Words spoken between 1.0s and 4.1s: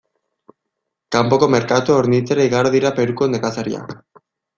Kanpoko merkatua hornitzera igaro dira Peruko nekazariak.